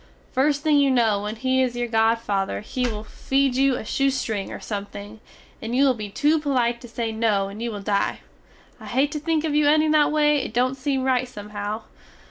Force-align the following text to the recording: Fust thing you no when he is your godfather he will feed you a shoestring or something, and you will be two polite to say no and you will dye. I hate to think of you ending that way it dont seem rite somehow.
Fust 0.31 0.63
thing 0.63 0.79
you 0.79 0.89
no 0.89 1.21
when 1.21 1.35
he 1.35 1.61
is 1.61 1.75
your 1.75 1.87
godfather 1.87 2.61
he 2.61 2.87
will 2.87 3.03
feed 3.03 3.55
you 3.55 3.75
a 3.75 3.85
shoestring 3.85 4.51
or 4.51 4.59
something, 4.59 5.19
and 5.61 5.75
you 5.75 5.85
will 5.85 5.93
be 5.93 6.09
two 6.09 6.39
polite 6.39 6.81
to 6.81 6.87
say 6.87 7.11
no 7.11 7.49
and 7.49 7.61
you 7.61 7.69
will 7.71 7.83
dye. 7.83 8.21
I 8.79 8.87
hate 8.87 9.11
to 9.11 9.19
think 9.19 9.43
of 9.43 9.53
you 9.53 9.67
ending 9.67 9.91
that 9.91 10.11
way 10.11 10.37
it 10.37 10.53
dont 10.55 10.75
seem 10.75 11.03
rite 11.03 11.27
somehow. 11.27 11.83